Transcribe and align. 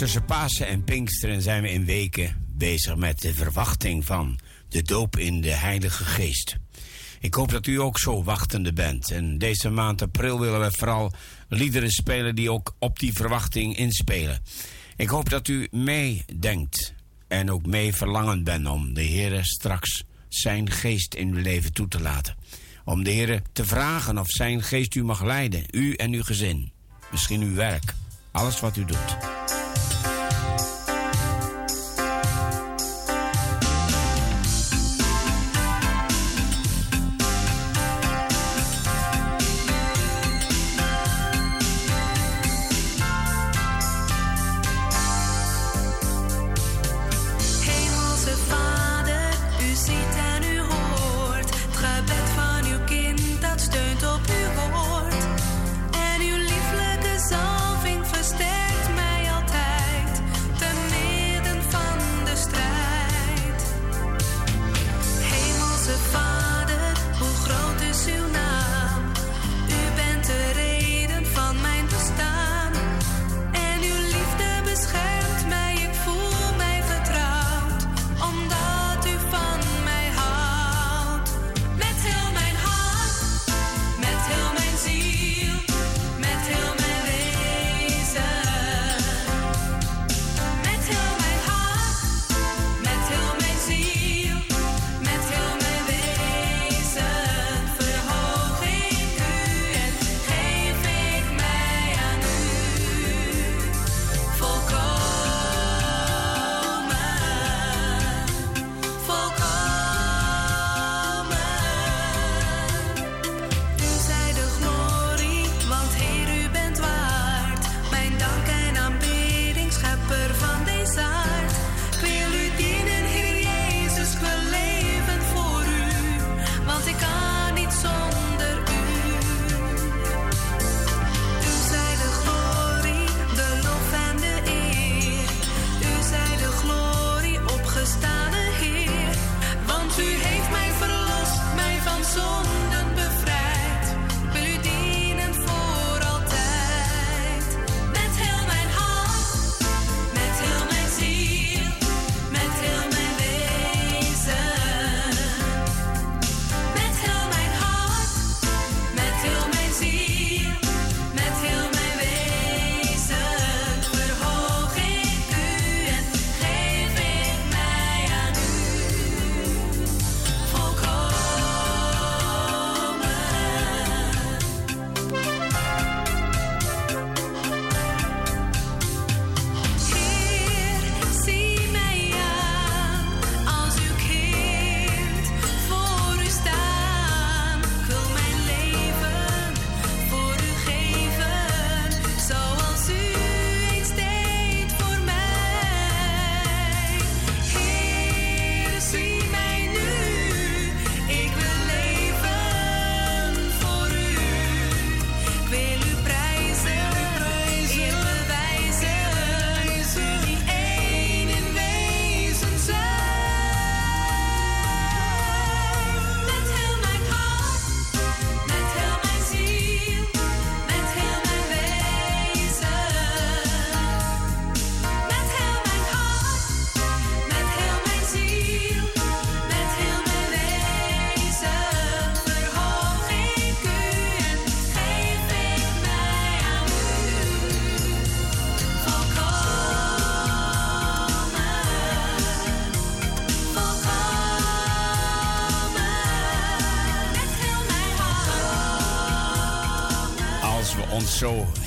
Tussen 0.00 0.24
Pasen 0.24 0.66
en 0.66 0.84
Pinksteren 0.84 1.42
zijn 1.42 1.62
we 1.62 1.70
in 1.70 1.84
weken 1.84 2.46
bezig 2.56 2.96
met 2.96 3.20
de 3.20 3.34
verwachting 3.34 4.04
van 4.04 4.38
de 4.68 4.82
doop 4.82 5.18
in 5.18 5.40
de 5.40 5.50
Heilige 5.50 6.04
Geest. 6.04 6.56
Ik 7.20 7.34
hoop 7.34 7.50
dat 7.50 7.66
u 7.66 7.80
ook 7.80 7.98
zo 7.98 8.24
wachtende 8.24 8.72
bent. 8.72 9.10
En 9.10 9.38
deze 9.38 9.70
maand 9.70 10.02
april 10.02 10.40
willen 10.40 10.60
we 10.60 10.70
vooral 10.70 11.12
liederen 11.48 11.90
spelen 11.90 12.34
die 12.34 12.50
ook 12.50 12.74
op 12.78 12.98
die 12.98 13.12
verwachting 13.12 13.76
inspelen. 13.76 14.42
Ik 14.96 15.08
hoop 15.08 15.28
dat 15.28 15.48
u 15.48 15.68
meedenkt 15.70 16.94
en 17.28 17.50
ook 17.50 17.66
mee 17.66 17.94
verlangend 17.94 18.44
bent 18.44 18.68
om 18.68 18.94
de 18.94 19.02
Heer 19.02 19.44
straks 19.44 20.04
zijn 20.28 20.70
geest 20.70 21.14
in 21.14 21.34
uw 21.34 21.42
leven 21.42 21.72
toe 21.72 21.88
te 21.88 22.00
laten. 22.00 22.36
Om 22.84 23.04
de 23.04 23.10
Heer 23.10 23.42
te 23.52 23.64
vragen 23.64 24.18
of 24.18 24.28
zijn 24.28 24.62
geest 24.62 24.94
u 24.94 25.04
mag 25.04 25.22
leiden, 25.22 25.64
u 25.70 25.94
en 25.94 26.12
uw 26.12 26.22
gezin. 26.22 26.72
Misschien 27.10 27.42
uw 27.42 27.54
werk, 27.54 27.94
alles 28.30 28.60
wat 28.60 28.76
u 28.76 28.84
doet. 28.84 29.16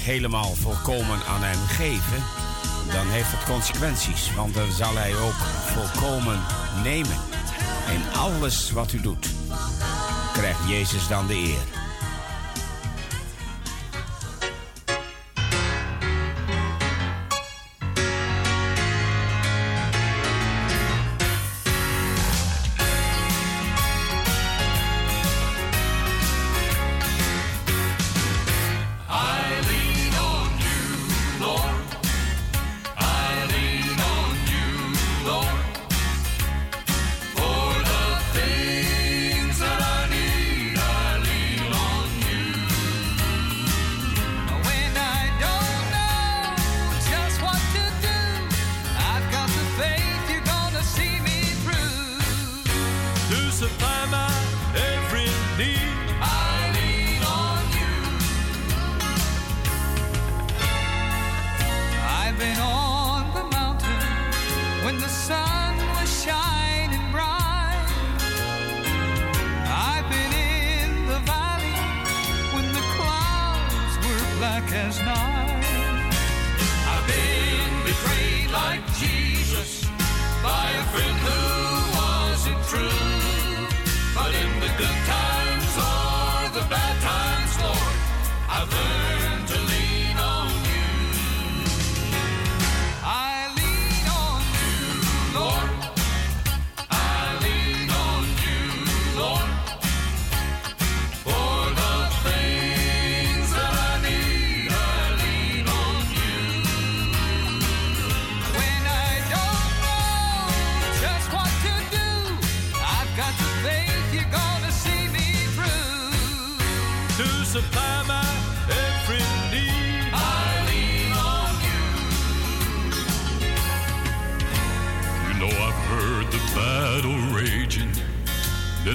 Helemaal 0.03 0.55
volkomen 0.55 1.25
aan 1.27 1.43
hem 1.43 1.67
geven, 1.67 2.23
dan 2.91 3.07
heeft 3.07 3.31
het 3.31 3.43
consequenties. 3.43 4.33
Want 4.35 4.53
dan 4.53 4.71
zal 4.71 4.95
hij 4.95 5.15
ook 5.15 5.39
volkomen 5.73 6.39
nemen. 6.83 7.17
En 7.87 8.19
alles 8.19 8.71
wat 8.71 8.93
u 8.93 9.01
doet, 9.01 9.27
krijgt 10.33 10.67
Jezus 10.67 11.07
dan 11.07 11.27
de 11.27 11.35
eer. 11.35 11.82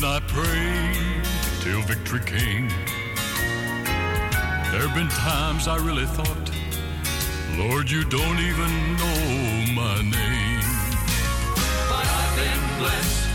Then 0.00 0.08
I 0.08 0.20
prayed 0.28 1.24
till 1.60 1.82
victory 1.82 2.20
came. 2.20 2.68
There 4.70 4.86
have 4.86 4.94
been 4.94 5.08
times 5.08 5.66
I 5.66 5.76
really 5.78 6.06
thought, 6.06 6.50
Lord, 7.56 7.90
you 7.90 8.04
don't 8.04 8.38
even 8.38 8.96
know 8.96 9.72
my 9.74 10.00
name. 10.02 10.60
But 11.88 12.06
I've 12.06 12.36
been 12.36 12.78
blessed. 12.78 13.27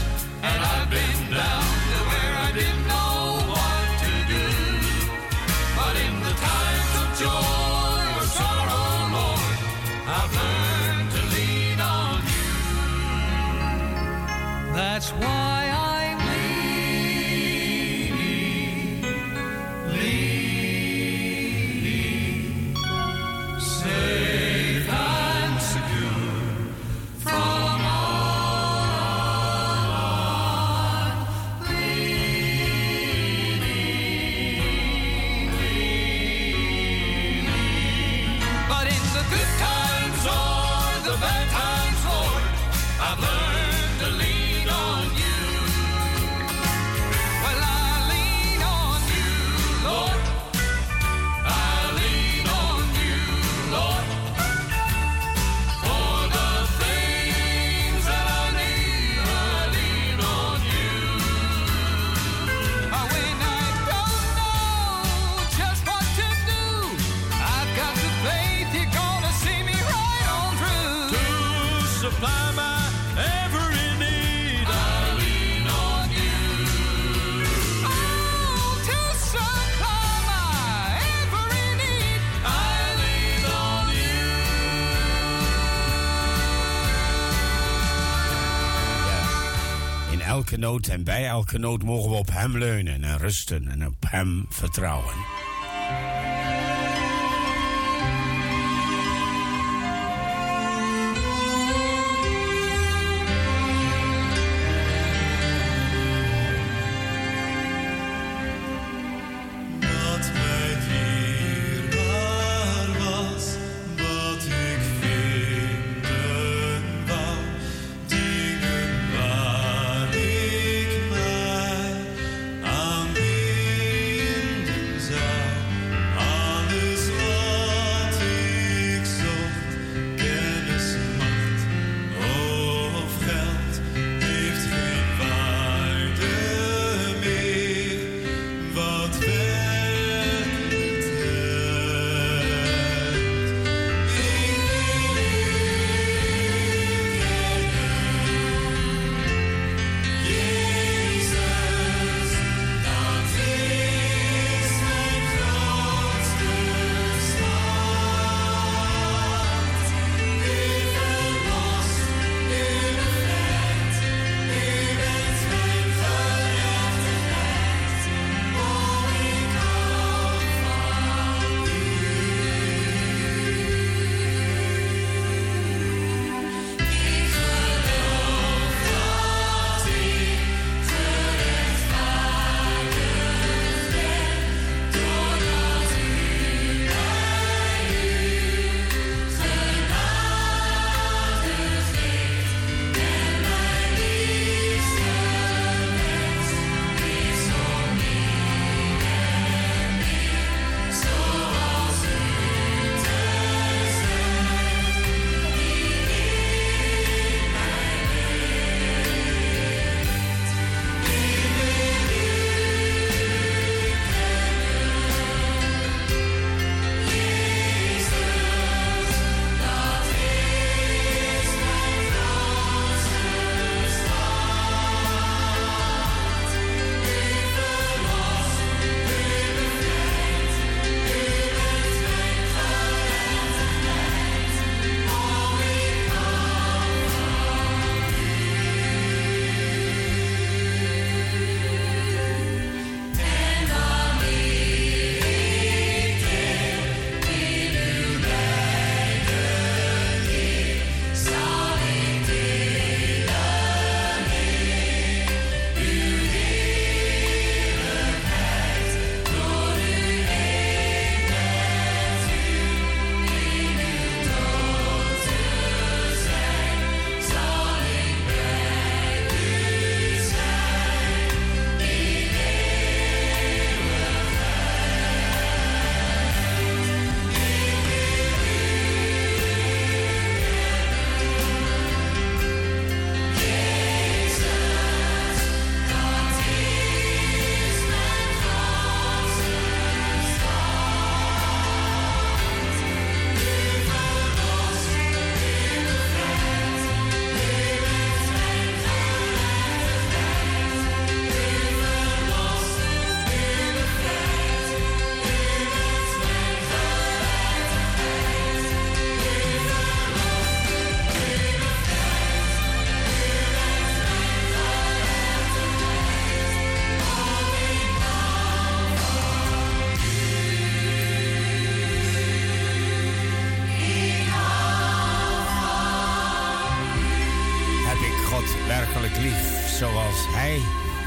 en 90.64 91.04
bij 91.04 91.28
elke 91.28 91.58
nood 91.58 91.84
mogen 91.84 92.10
we 92.10 92.16
op 92.16 92.30
Hem 92.32 92.58
leunen 92.58 93.04
en 93.04 93.18
rusten 93.18 93.68
en 93.68 93.86
op 93.86 93.96
Hem 94.10 94.46
vertrouwen. 94.50 95.16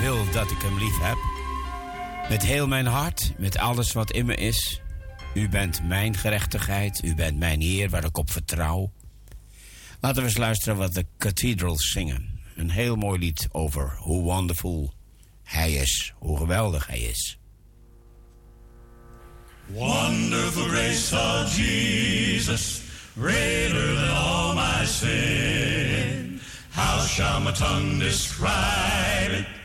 Wil 0.07 0.31
dat 0.31 0.51
ik 0.51 0.63
Hem 0.63 0.79
lief 0.79 0.99
heb? 0.99 1.19
Met 2.29 2.43
heel 2.43 2.67
mijn 2.67 2.87
hart, 2.87 3.33
met 3.39 3.59
alles 3.59 3.93
wat 3.93 4.11
in 4.11 4.27
me 4.27 4.35
is. 4.35 4.81
U 5.35 5.49
bent 5.49 5.83
mijn 5.85 6.17
gerechtigheid, 6.17 7.05
U 7.05 7.15
bent 7.15 7.39
mijn 7.39 7.61
Heer 7.61 7.91
waar 7.91 8.05
ik 8.05 8.19
op 8.19 8.31
vertrouw. 8.31 8.93
Laten 10.01 10.23
we 10.23 10.29
eens 10.29 10.37
luisteren 10.37 10.77
wat 10.77 10.95
de 10.95 11.07
Cathedrals 11.19 11.91
zingen. 11.91 12.41
Een 12.57 12.71
heel 12.71 12.97
mooi 12.97 13.19
lied 13.19 13.49
over 13.53 13.97
hoe 13.99 14.23
wonderful 14.23 14.93
Hij 15.43 15.73
is, 15.73 16.15
hoe 16.19 16.37
geweldig 16.37 16.87
Hij 16.87 17.01
is. 17.01 17.39
Wonderful 19.67 20.65
grace 20.65 21.17
of 21.17 21.57
Jesus, 21.57 22.81
greater 23.19 23.95
than 23.95 24.17
all 24.17 24.55
my 24.55 24.87
sin. 24.87 26.41
How 26.71 27.07
shall 27.07 27.41
my 27.41 27.53
tongue 27.53 27.99
describe 27.99 29.33
it? 29.33 29.56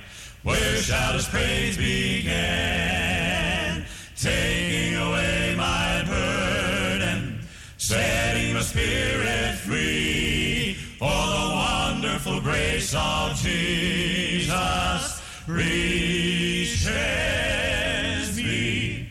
Where 0.43 0.77
shall 0.77 1.13
his 1.13 1.27
praise 1.27 1.77
begin? 1.77 3.85
Taking 4.15 4.95
away 4.95 5.53
my 5.55 6.03
burden, 6.03 7.41
setting 7.77 8.55
my 8.55 8.61
spirit 8.61 9.59
free. 9.59 10.73
For 10.97 11.05
the 11.05 11.51
wonderful 11.53 12.41
grace 12.41 12.95
of 12.97 13.35
Jesus 13.35 15.21
reaches 15.47 16.87
me. 18.37 19.09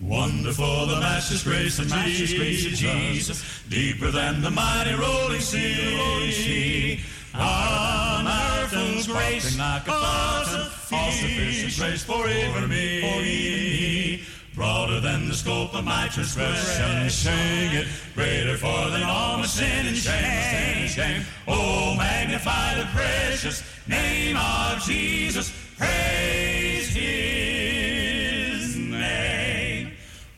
Wonderful 0.00 0.86
the 0.86 0.98
matchless 0.98 1.44
grace 1.44 1.78
of 1.78 1.88
matchless 1.88 2.34
grace 2.34 2.66
of 2.66 2.72
Jesus, 2.72 3.44
deeper 3.68 4.10
than 4.10 4.42
the 4.42 4.50
mighty 4.50 4.94
rolling 4.94 5.40
sea. 5.40 6.98
On 7.36 8.26
earth's 8.28 9.08
grace, 9.08 9.58
like 9.58 9.88
a 9.88 9.90
fountain, 9.90 10.70
all 10.92 11.10
sufficient 11.10 11.76
grace 11.76 12.04
for 12.04 12.28
even 12.28 12.68
me. 12.68 14.22
Broader 14.54 15.00
than 15.00 15.28
the 15.28 15.34
scope 15.34 15.74
of 15.74 15.84
my 15.84 16.06
transgression, 16.08 17.10
sing 17.10 17.72
it. 17.72 17.88
Greater 18.14 18.56
for 18.56 18.88
than 18.90 19.02
all 19.02 19.38
my 19.38 19.46
sin 19.46 19.86
and 19.86 19.96
shame. 19.96 20.86
shame. 20.86 21.24
Oh, 21.48 21.96
magnify 21.96 22.76
the 22.76 22.84
precious 22.94 23.64
name 23.88 24.36
of 24.36 24.80
Jesus. 24.84 25.52
Praise 25.76 26.94
His 26.94 28.76
name. 28.76 29.90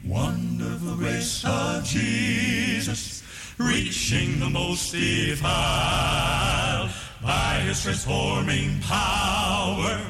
Wonderful 0.02 0.96
grace 0.96 1.44
of 1.44 1.84
Jesus 1.84 3.15
reaching 3.58 4.38
the 4.38 4.50
most 4.50 4.92
defiled 4.92 6.90
by 7.22 7.60
his 7.64 7.82
transforming 7.82 8.78
power, 8.82 10.00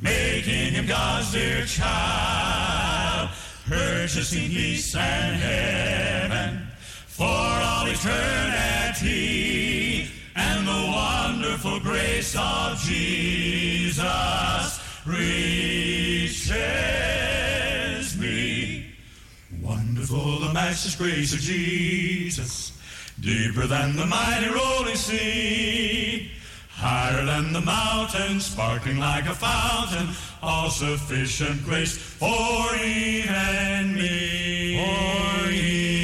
making 0.00 0.72
him 0.72 0.86
God's 0.86 1.32
dear 1.32 1.64
child, 1.66 3.28
purchasing 3.66 4.48
peace 4.48 4.94
and 4.96 5.36
heaven 5.36 6.66
for 7.06 7.24
all 7.24 7.86
eternity, 7.86 9.28
and 10.34 10.66
the 10.66 10.92
wonderful 10.92 11.80
grace 11.80 12.34
of 12.38 12.78
Jesus 12.80 14.02
reaches 15.06 16.56
me. 18.18 18.86
Wonderful 19.60 20.38
the 20.40 20.52
matchless 20.52 20.96
grace 20.96 21.34
of 21.34 21.40
Jesus 21.40 22.65
deeper 23.20 23.66
than 23.66 23.96
the 23.96 24.06
mighty 24.06 24.48
rolling 24.48 24.96
sea, 24.96 26.30
higher 26.70 27.24
than 27.24 27.52
the 27.52 27.60
mountain, 27.60 28.40
sparkling 28.40 28.98
like 28.98 29.26
a 29.26 29.34
fountain, 29.34 30.08
all 30.42 30.68
sufficient 30.70 31.64
grace 31.64 31.96
for 31.96 32.74
Eve 32.76 33.30
and 33.30 33.94
me. 33.94 34.76
For 34.76 35.50
ye. 35.50 35.96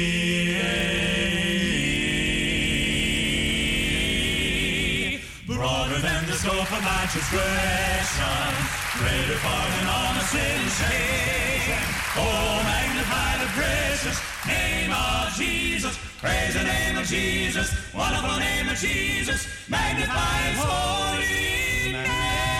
Broader 5.47 5.99
than 5.99 6.25
the 6.25 6.33
scope 6.33 6.71
of 6.71 6.83
my 6.83 7.05
transgression, 7.11 8.53
greater 8.97 9.37
far 9.37 9.69
than 9.69 9.87
all 9.87 10.13
my 10.15 10.23
sin 10.23 10.59
and 10.61 10.71
shame. 10.71 11.77
Oh, 12.15 12.61
magnify 12.65 13.37
the 13.37 13.47
precious 13.53 14.32
name 14.47 14.91
of 14.91 15.33
Jesus. 15.35 15.97
Praise 16.19 16.53
the 16.53 16.63
name 16.63 16.97
of 16.97 17.05
Jesus. 17.05 17.73
Wonderful 17.93 18.39
name 18.39 18.69
of 18.69 18.77
Jesus. 18.77 19.47
Magnify 19.69 20.37
his 20.49 20.59
holy 20.59 21.93
name. 21.93 22.52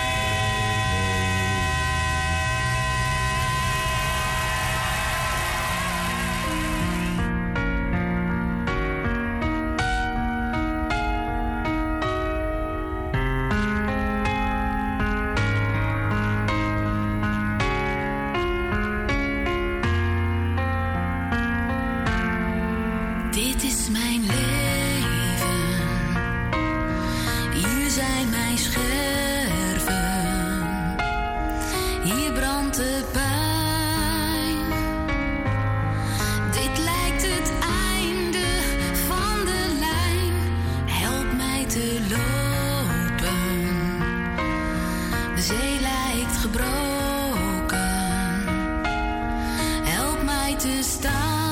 Te 50.56 50.82
staan. 50.82 51.43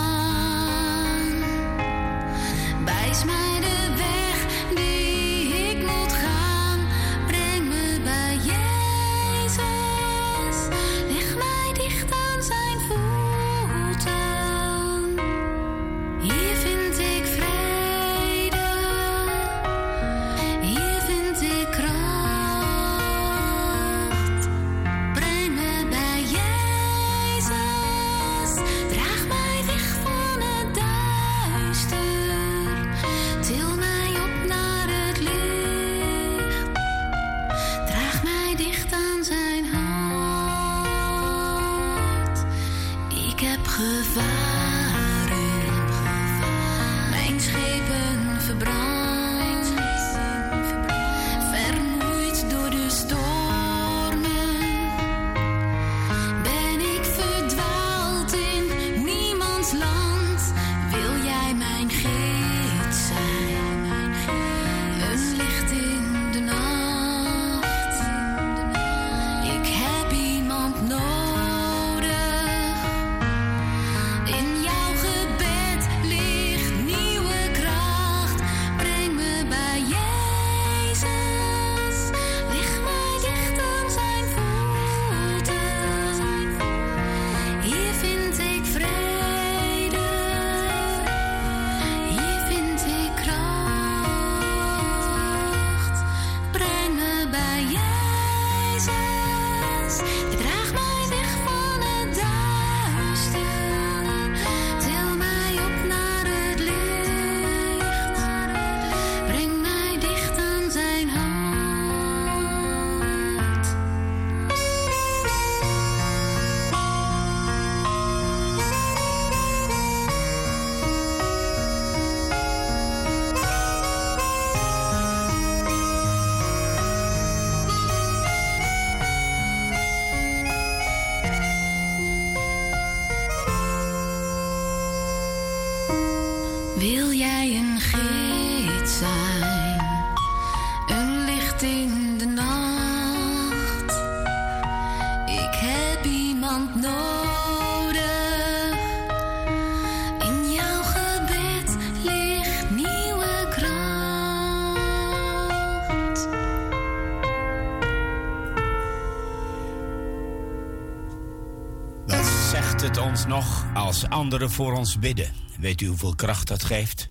Ons 163.12 163.26
nog 163.26 163.66
als 163.74 164.08
anderen 164.08 164.50
voor 164.50 164.72
ons 164.72 164.98
bidden? 164.98 165.32
Weet 165.58 165.80
u 165.80 165.86
hoeveel 165.86 166.14
kracht 166.14 166.48
dat 166.48 166.64
geeft? 166.64 167.08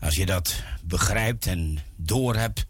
Als 0.00 0.14
je 0.14 0.26
dat 0.26 0.62
begrijpt 0.82 1.46
en 1.46 1.78
doorhebt, 1.96 2.66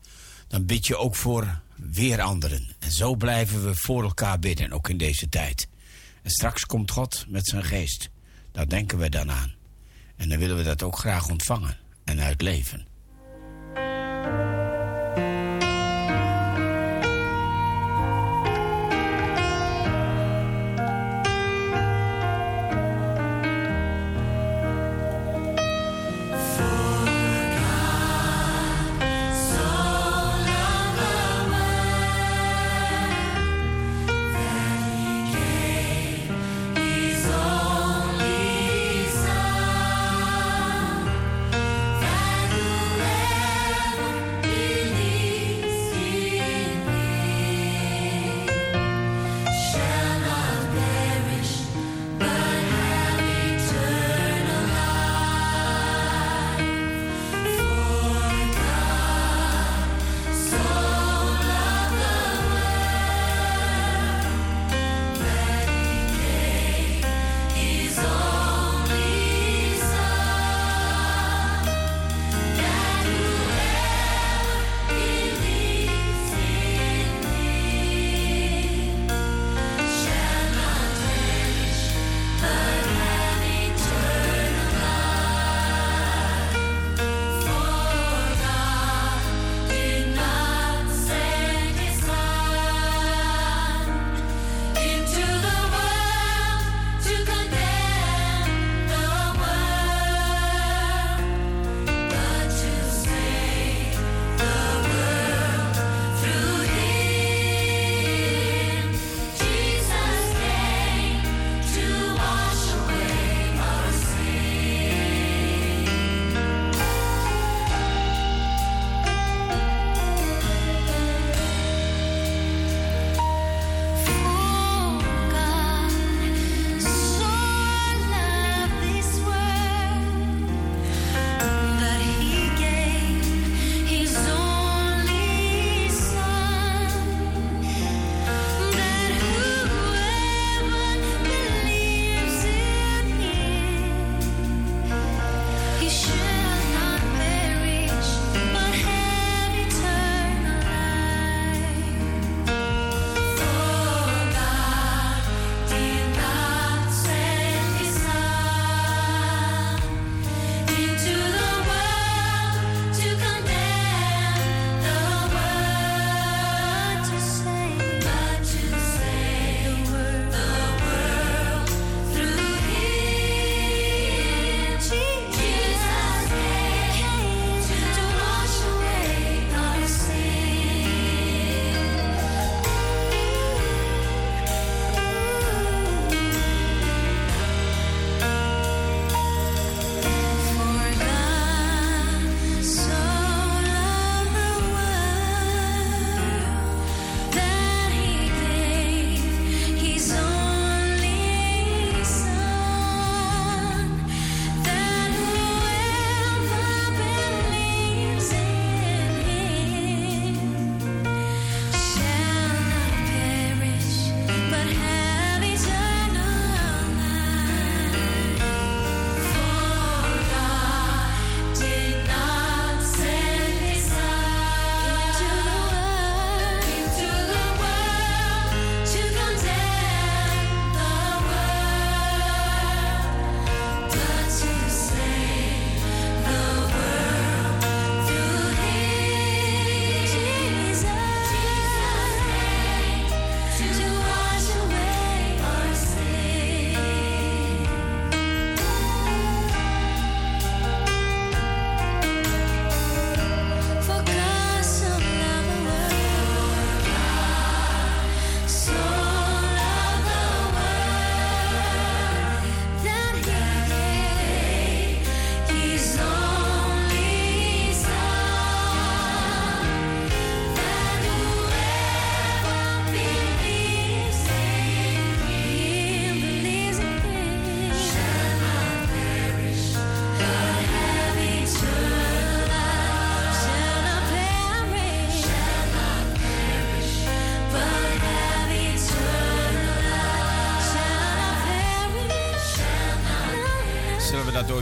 dan 0.49 0.67
bid 0.67 0.87
je 0.87 0.97
ook 0.97 1.17
voor 1.17 1.61
weer 1.75 2.21
anderen. 2.21 2.69
En 2.79 2.91
zo 2.91 3.15
blijven 3.15 3.65
we 3.65 3.75
voor 3.75 4.03
elkaar 4.03 4.39
bidden, 4.39 4.73
ook 4.73 4.89
in 4.89 4.97
deze 4.97 5.29
tijd. 5.29 5.69
En 6.23 6.31
straks 6.31 6.67
komt 6.67 6.91
God 6.91 7.25
met 7.29 7.47
zijn 7.47 7.65
geest. 7.65 8.11
Daar 8.53 8.69
denken 8.69 8.99
we 8.99 9.09
dan 9.09 9.31
aan. 9.31 9.55
En 10.17 10.29
dan 10.29 10.39
willen 10.39 10.57
we 10.57 10.63
dat 10.63 10.83
ook 10.83 10.99
graag 10.99 11.29
ontvangen 11.29 11.77
en 12.05 12.21
uitleven. 12.21 12.87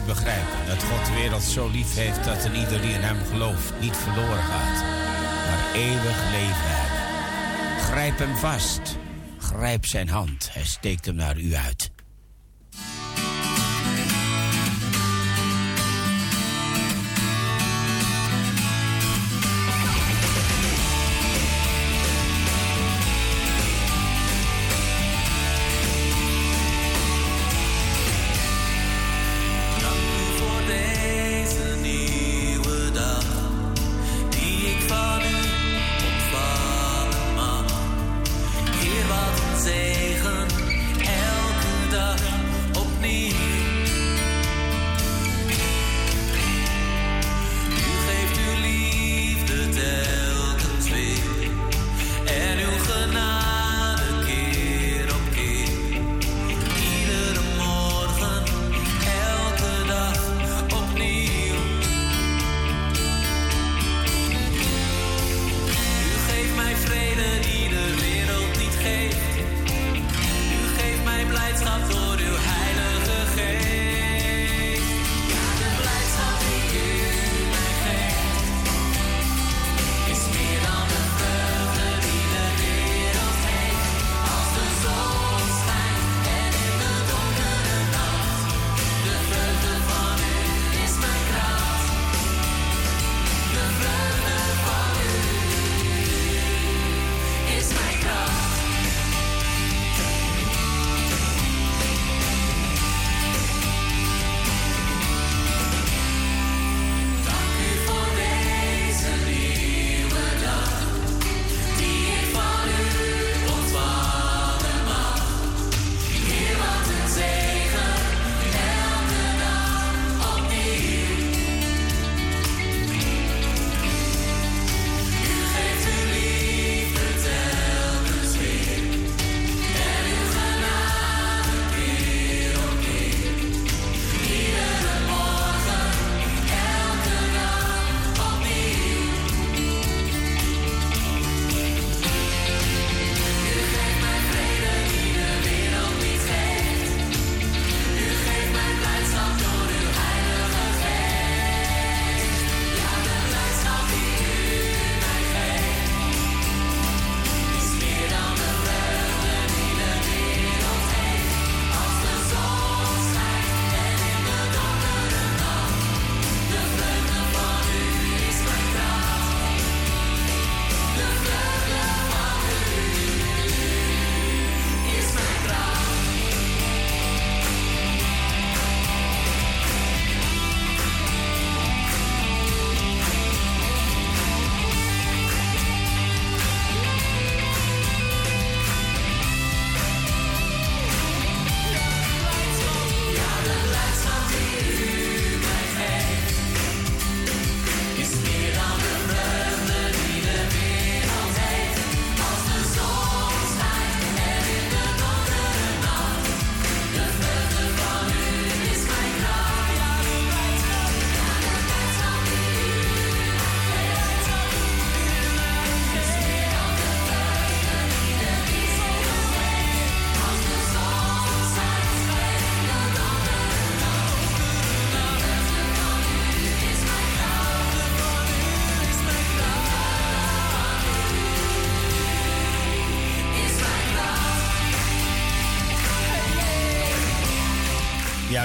Begrijpen? 0.09 0.67
Dat 0.67 0.83
God 0.83 1.07
de 1.07 1.13
wereld 1.13 1.43
zo 1.43 1.69
lief 1.69 1.95
heeft 1.95 2.25
dat 2.25 2.45
een 2.45 2.57
ieder 2.57 2.81
die 2.81 2.93
in 2.93 3.01
hem 3.01 3.19
gelooft 3.31 3.73
niet 3.81 3.97
verloren 3.97 4.43
gaat, 4.43 4.83
maar 5.47 5.75
eeuwig 5.75 6.19
leven 6.31 6.69
hebben. 6.77 7.01
Grijp 7.83 8.19
hem 8.19 8.37
vast. 8.37 8.97
Grijp 9.39 9.87
zijn 9.87 10.09
hand. 10.09 10.49
Hij 10.53 10.65
steekt 10.65 11.07
hem 11.07 11.15
naar 11.15 11.39
u 11.39 11.55
uit. 11.55 11.78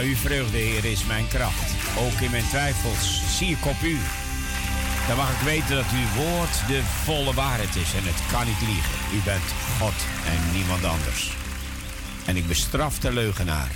Uw 0.03 0.15
vreugde, 0.15 0.57
Heer, 0.57 0.85
is 0.85 1.05
mijn 1.05 1.27
kracht. 1.27 1.71
Ook 1.97 2.19
in 2.21 2.31
mijn 2.31 2.47
twijfels 2.47 3.37
zie 3.37 3.49
ik 3.49 3.65
op 3.65 3.81
u. 3.83 3.97
Dan 5.07 5.17
mag 5.17 5.31
ik 5.31 5.45
weten 5.45 5.75
dat 5.75 5.85
uw 5.93 6.23
woord 6.23 6.67
de 6.67 6.81
volle 7.03 7.33
waarheid 7.33 7.75
is 7.75 7.93
en 7.93 8.03
het 8.03 8.31
kan 8.31 8.45
niet 8.45 8.61
liegen. 8.61 8.93
U 9.13 9.19
bent 9.25 9.49
God 9.79 9.93
en 10.25 10.55
niemand 10.55 10.83
anders. 10.83 11.31
En 12.25 12.35
ik 12.35 12.47
bestraf 12.47 12.99
de 12.99 13.13
leugenaar. 13.13 13.71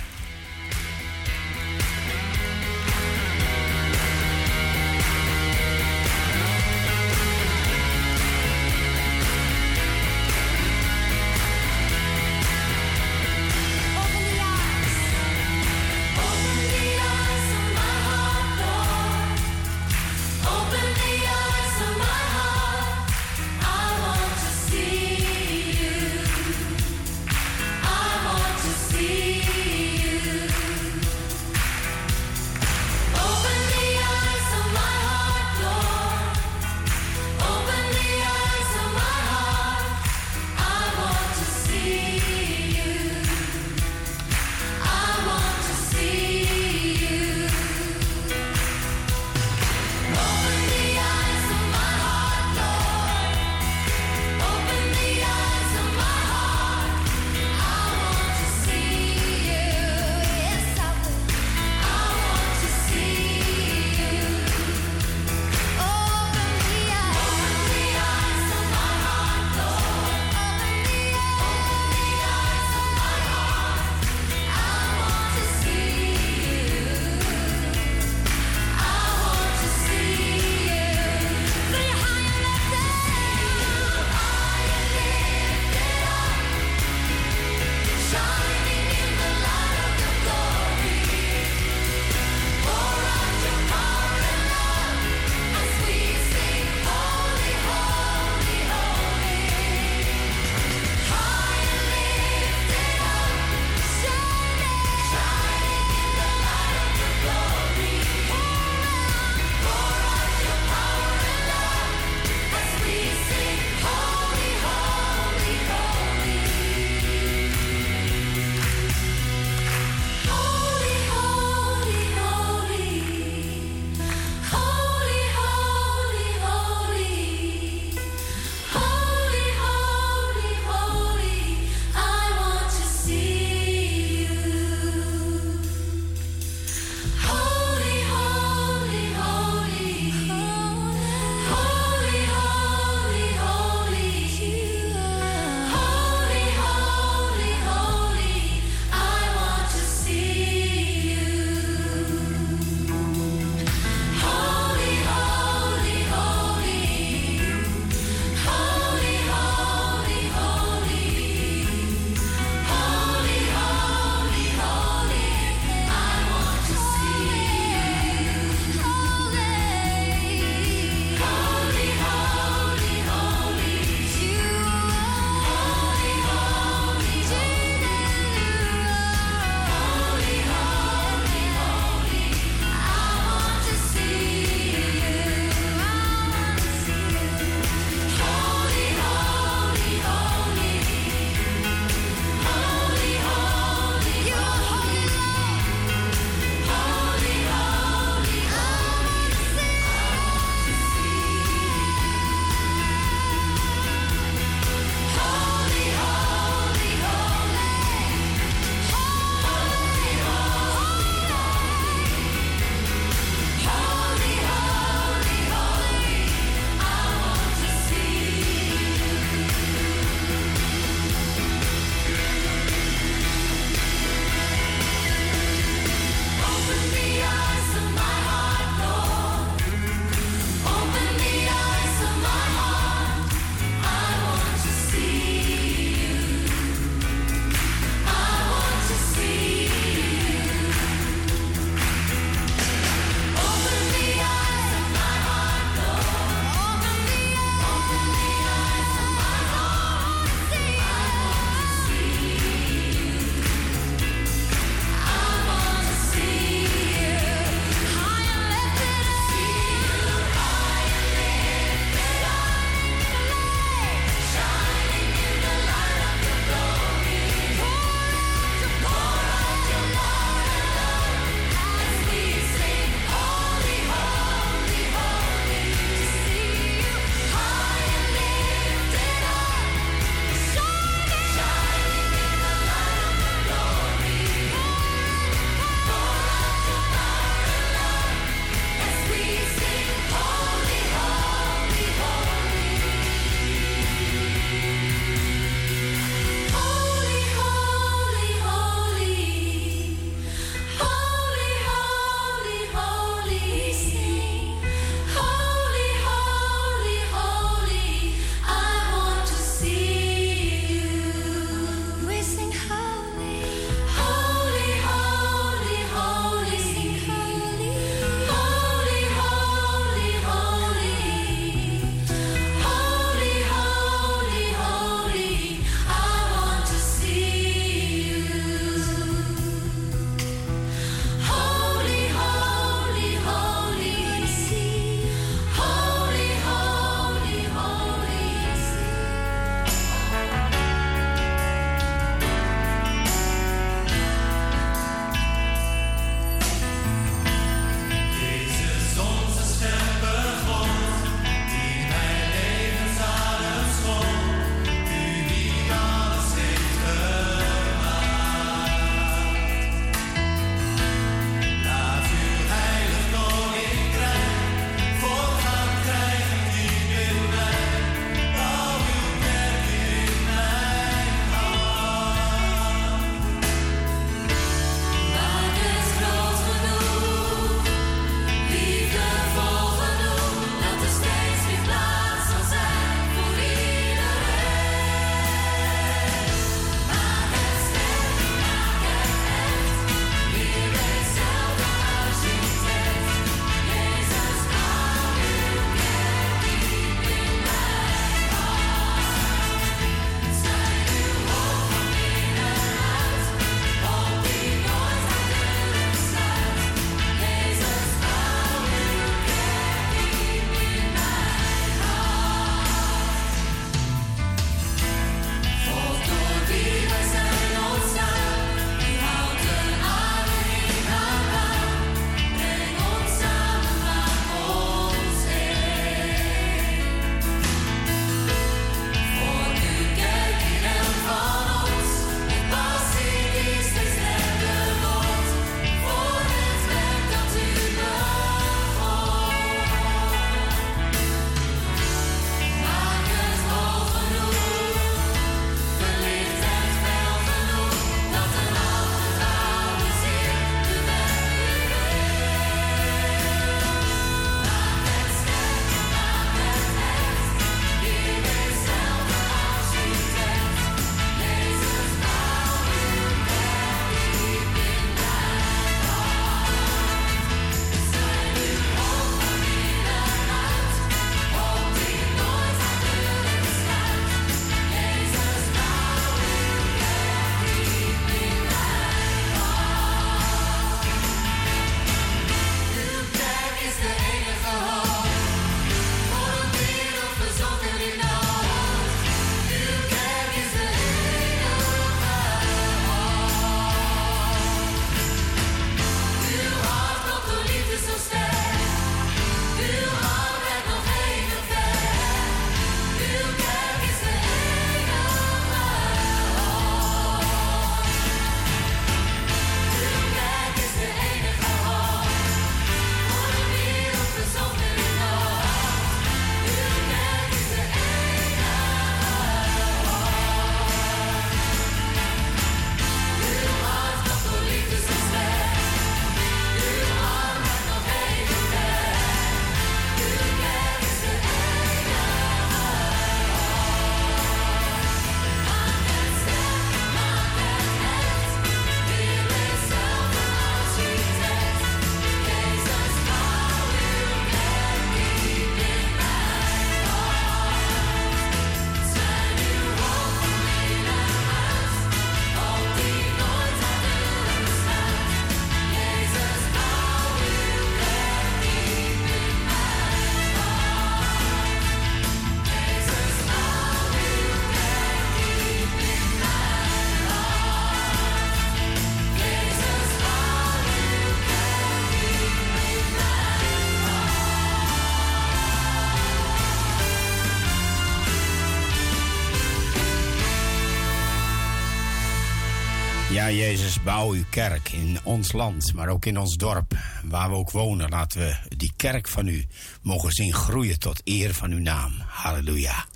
Jezus, 583.32 583.82
bouw 583.82 584.10
uw 584.10 584.24
kerk 584.30 584.72
in 584.72 584.98
ons 585.02 585.32
land, 585.32 585.72
maar 585.74 585.88
ook 585.88 586.06
in 586.06 586.18
ons 586.18 586.36
dorp, 586.36 586.74
waar 587.04 587.30
we 587.30 587.36
ook 587.36 587.50
wonen. 587.50 587.88
Laten 587.88 588.20
we 588.20 588.56
die 588.56 588.72
kerk 588.76 589.08
van 589.08 589.26
u 589.26 589.46
mogen 589.82 590.12
zien 590.12 590.34
groeien 590.34 590.78
tot 590.78 591.00
eer 591.04 591.34
van 591.34 591.50
uw 591.50 591.60
naam. 591.60 591.92
Halleluja. 592.06 592.86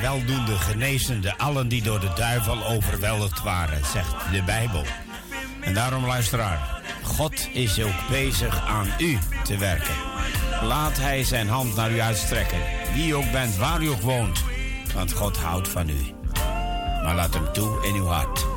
Weldoende, 0.00 0.58
genezende, 0.58 1.38
allen 1.38 1.68
die 1.68 1.82
door 1.82 2.00
de 2.00 2.12
duivel 2.14 2.66
overweldigd 2.66 3.42
waren, 3.42 3.86
zegt 3.92 4.14
de 4.32 4.42
Bijbel. 4.42 4.84
En 5.60 5.74
daarom, 5.74 6.06
luisteraar, 6.06 6.82
God 7.02 7.48
is 7.52 7.82
ook 7.82 8.08
bezig 8.10 8.66
aan 8.66 8.88
u 8.98 9.18
te 9.44 9.58
werken. 9.58 9.94
Laat 10.62 10.96
Hij 10.96 11.24
zijn 11.24 11.48
hand 11.48 11.76
naar 11.76 11.92
u 11.92 12.00
uitstrekken, 12.00 12.58
wie 12.94 13.14
ook 13.14 13.32
bent, 13.32 13.56
waar 13.56 13.82
u 13.82 13.88
ook 13.88 14.02
woont, 14.02 14.44
want 14.94 15.12
God 15.12 15.36
houdt 15.36 15.68
van 15.68 15.88
u. 15.88 16.14
Maar 17.02 17.14
laat 17.14 17.34
Hem 17.34 17.52
toe 17.52 17.86
in 17.86 17.94
uw 17.94 18.06
hart. 18.06 18.53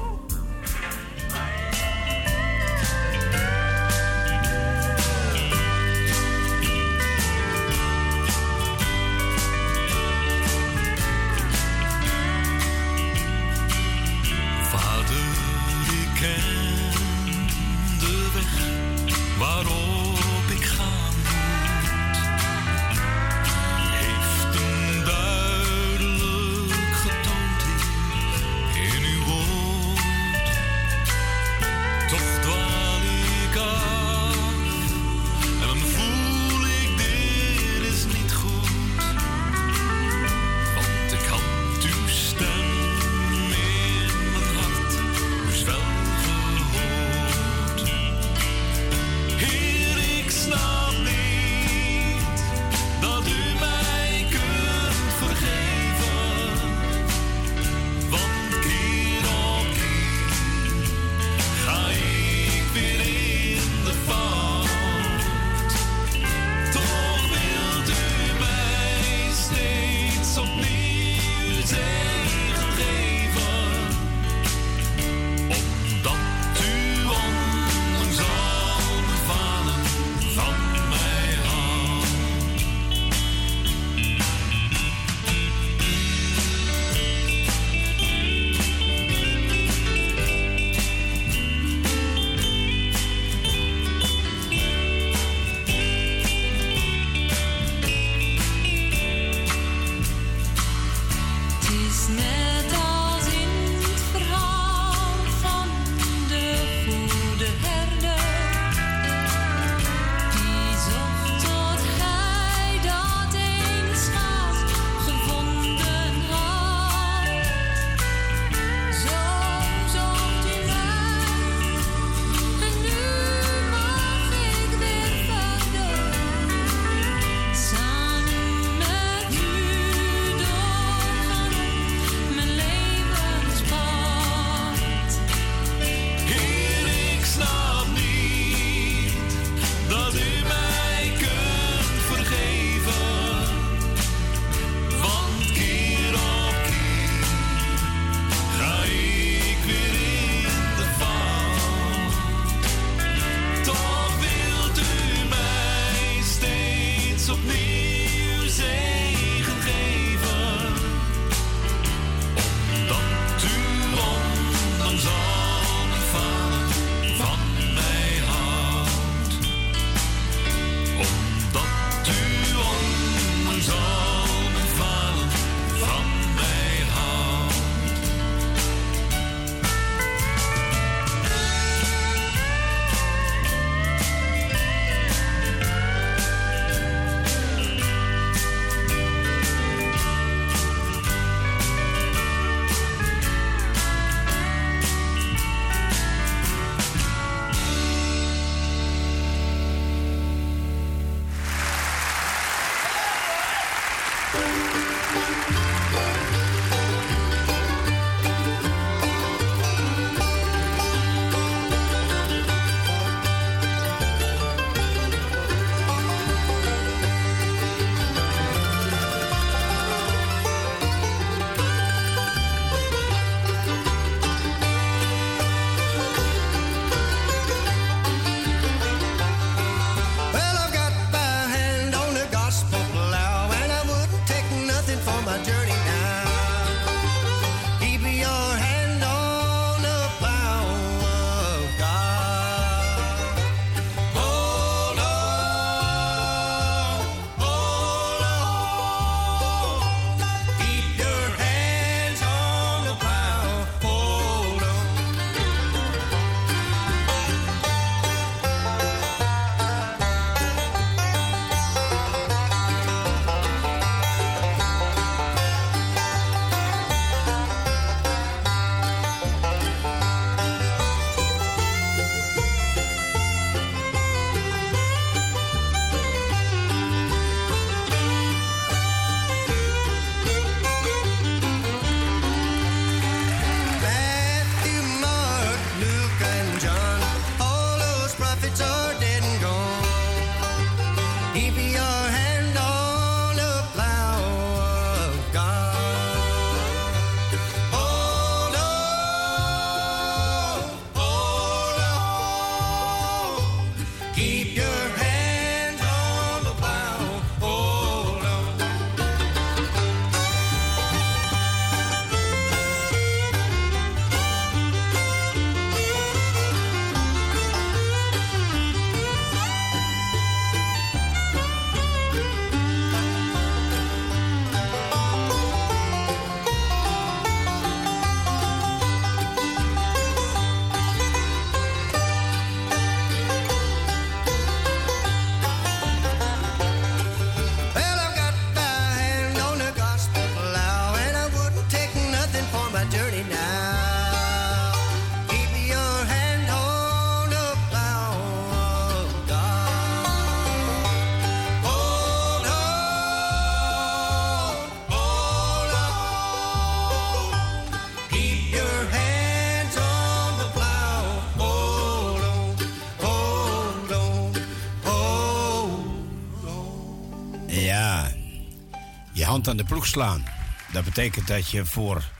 Hand 369.37 369.49
aan 369.49 369.65
de 369.65 369.73
ploeg 369.73 369.87
slaan. 369.87 370.23
Dat 370.71 370.83
betekent 370.83 371.27
dat 371.27 371.49
je 371.49 371.65
voor 371.65 372.11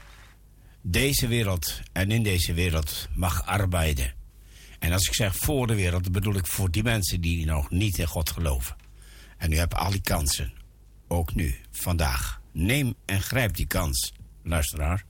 deze 0.82 1.26
wereld 1.26 1.80
en 1.92 2.10
in 2.10 2.22
deze 2.22 2.54
wereld 2.54 3.08
mag 3.14 3.46
arbeiden. 3.46 4.14
En 4.78 4.92
als 4.92 5.06
ik 5.06 5.14
zeg 5.14 5.36
voor 5.36 5.66
de 5.66 5.74
wereld, 5.74 6.02
dan 6.02 6.12
bedoel 6.12 6.34
ik 6.34 6.46
voor 6.46 6.70
die 6.70 6.82
mensen 6.82 7.20
die 7.20 7.46
nog 7.46 7.70
niet 7.70 7.98
in 7.98 8.06
God 8.06 8.30
geloven. 8.30 8.76
En 9.38 9.52
u 9.52 9.56
hebt 9.56 9.74
al 9.74 9.90
die 9.90 10.00
kansen. 10.00 10.52
Ook 11.08 11.34
nu, 11.34 11.56
vandaag. 11.70 12.40
Neem 12.52 12.94
en 13.04 13.22
grijp 13.22 13.56
die 13.56 13.66
kans, 13.66 14.12
luisteraar. 14.42 15.04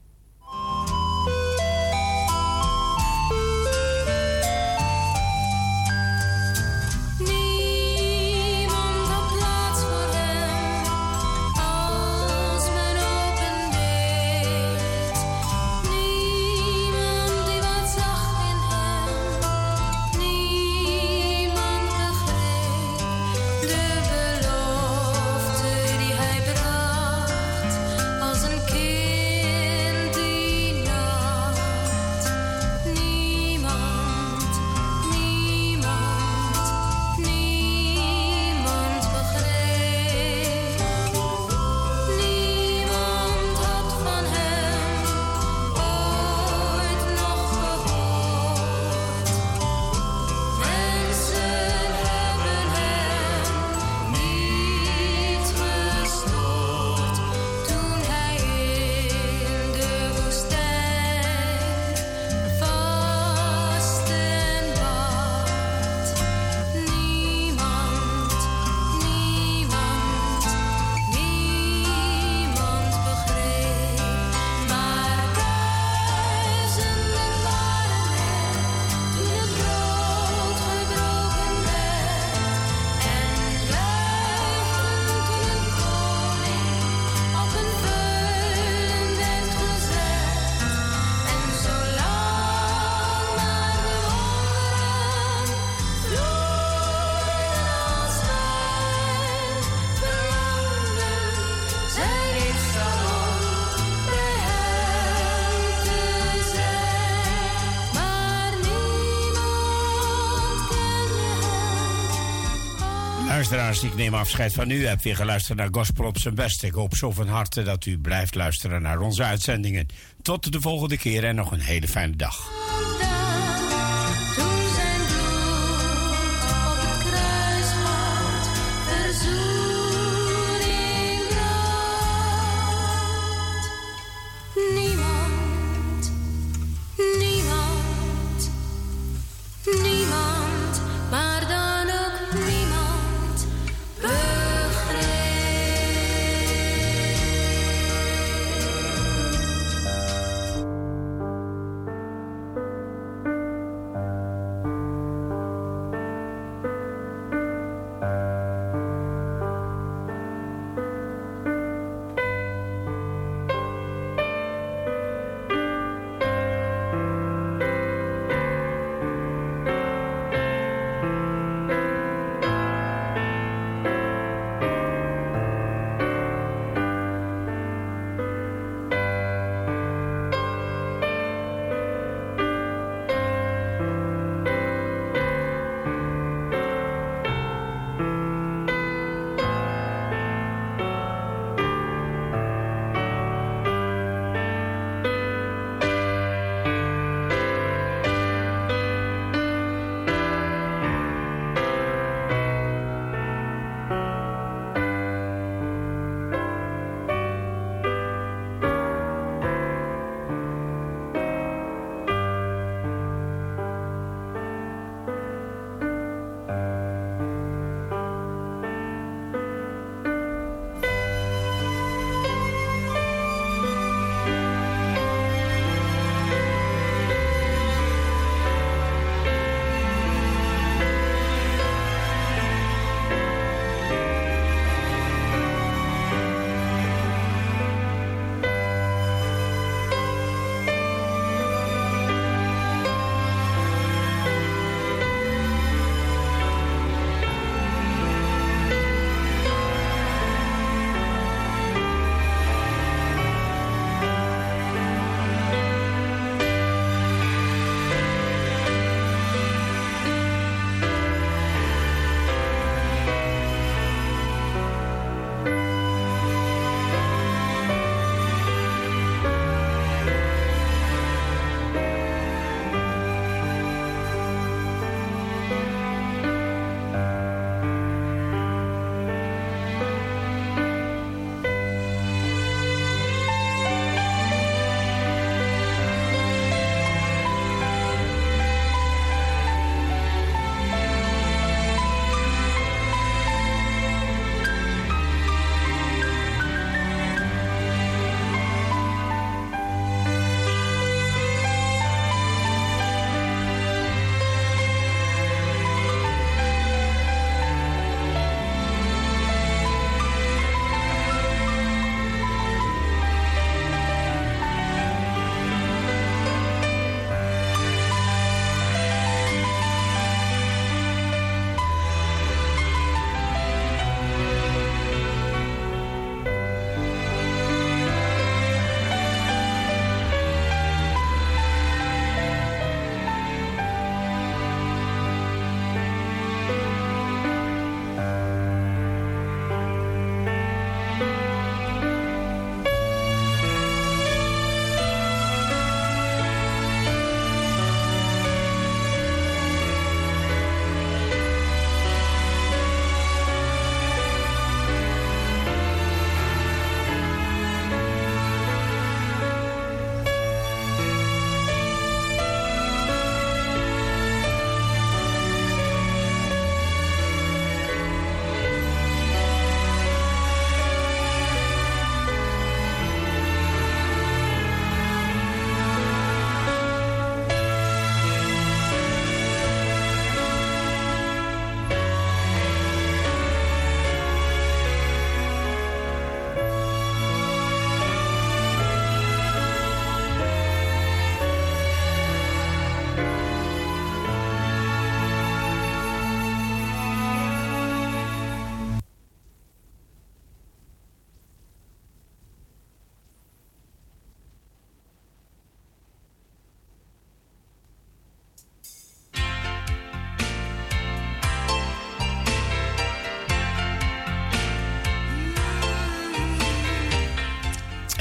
Luisteraars, 113.55 113.91
ik 113.91 113.95
neem 113.95 114.13
afscheid 114.13 114.53
van 114.53 114.69
u. 114.69 114.85
Hebt 114.85 115.03
weer 115.03 115.15
geluisterd 115.15 115.57
naar 115.57 115.67
Gospel 115.71 116.05
op 116.05 116.17
zijn 116.17 116.35
best. 116.35 116.63
Ik 116.63 116.73
hoop 116.73 116.95
zo 116.95 117.11
van 117.11 117.27
harte 117.27 117.63
dat 117.63 117.85
u 117.85 117.99
blijft 117.99 118.35
luisteren 118.35 118.81
naar 118.81 118.99
onze 118.99 119.23
uitzendingen. 119.23 119.85
Tot 120.21 120.51
de 120.51 120.61
volgende 120.61 120.97
keer 120.97 121.23
en 121.23 121.35
nog 121.35 121.51
een 121.51 121.59
hele 121.59 121.87
fijne 121.87 122.15
dag. 122.15 122.48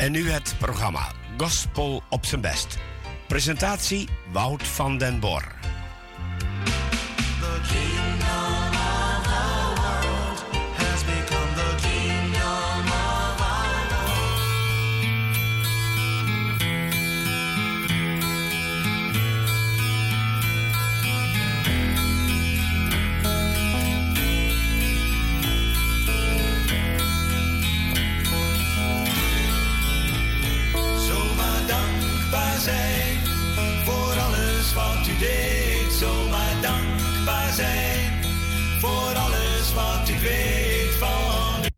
En 0.08 0.14
nu 0.14 0.30
het 0.30 0.54
programma 0.58 1.12
Gospel 1.36 2.02
op 2.10 2.26
zijn 2.26 2.40
best. 2.40 2.78
Presentatie 3.26 4.08
Wout 4.32 4.62
van 4.62 4.98
den 4.98 5.20
Bor. 5.20 5.57